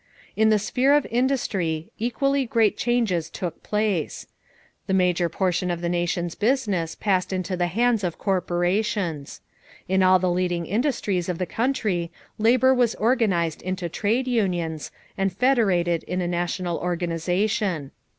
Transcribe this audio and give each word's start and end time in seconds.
In 0.35 0.49
the 0.49 0.57
sphere 0.57 0.95
of 0.95 1.05
industry, 1.11 1.91
equally 1.99 2.47
great 2.47 2.75
changes 2.75 3.29
took 3.29 3.61
place. 3.61 4.25
The 4.87 4.95
major 4.95 5.29
portion 5.29 5.69
of 5.69 5.81
the 5.81 5.89
nation's 5.89 6.33
business 6.33 6.95
passed 6.95 7.31
into 7.31 7.55
the 7.55 7.67
hands 7.67 8.03
of 8.03 8.17
corporations. 8.17 9.41
In 9.87 10.01
all 10.01 10.17
the 10.17 10.31
leading 10.31 10.65
industries 10.65 11.29
of 11.29 11.37
the 11.37 11.45
country 11.45 12.11
labor 12.39 12.73
was 12.73 12.95
organized 12.95 13.61
into 13.61 13.89
trade 13.89 14.27
unions 14.27 14.89
and 15.19 15.31
federated 15.31 16.01
in 16.05 16.19
a 16.19 16.27
national 16.27 16.79
organization. 16.79 17.91